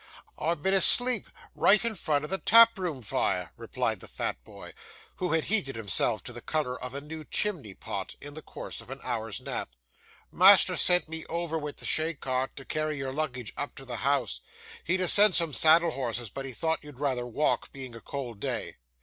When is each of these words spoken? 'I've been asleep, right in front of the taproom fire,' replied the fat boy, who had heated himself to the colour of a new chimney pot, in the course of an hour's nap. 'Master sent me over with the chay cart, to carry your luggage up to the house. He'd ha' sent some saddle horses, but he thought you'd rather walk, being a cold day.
'I've 0.39 0.63
been 0.63 0.73
asleep, 0.73 1.29
right 1.53 1.85
in 1.85 1.93
front 1.93 2.23
of 2.23 2.31
the 2.31 2.39
taproom 2.39 3.03
fire,' 3.03 3.51
replied 3.55 3.99
the 3.99 4.07
fat 4.07 4.43
boy, 4.43 4.73
who 5.17 5.33
had 5.33 5.43
heated 5.43 5.75
himself 5.75 6.23
to 6.23 6.33
the 6.33 6.41
colour 6.41 6.75
of 6.83 6.95
a 6.95 7.01
new 7.01 7.23
chimney 7.23 7.75
pot, 7.75 8.15
in 8.19 8.33
the 8.33 8.41
course 8.41 8.81
of 8.81 8.89
an 8.89 8.99
hour's 9.03 9.39
nap. 9.39 9.75
'Master 10.31 10.75
sent 10.75 11.07
me 11.07 11.23
over 11.27 11.59
with 11.59 11.77
the 11.77 11.85
chay 11.85 12.15
cart, 12.15 12.55
to 12.55 12.65
carry 12.65 12.97
your 12.97 13.13
luggage 13.13 13.53
up 13.55 13.75
to 13.75 13.85
the 13.85 13.97
house. 13.97 14.41
He'd 14.83 15.01
ha' 15.05 15.07
sent 15.07 15.35
some 15.35 15.53
saddle 15.53 15.91
horses, 15.91 16.31
but 16.31 16.45
he 16.47 16.51
thought 16.51 16.79
you'd 16.83 16.99
rather 16.99 17.27
walk, 17.27 17.71
being 17.71 17.93
a 17.93 18.01
cold 18.01 18.39
day. 18.39 18.77